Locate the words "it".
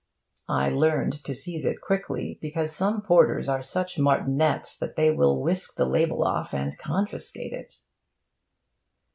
1.63-1.79, 7.53-7.75